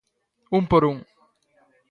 Un 0.57 0.63
por 0.71 0.81
un. 0.91 0.97